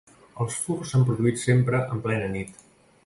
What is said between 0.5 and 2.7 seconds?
furs s’han produït sempre en plena nit.